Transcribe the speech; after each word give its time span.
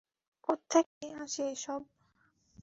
কোত্থেকে 0.47 1.07
আসে 1.23 1.43
এসব! 1.53 1.81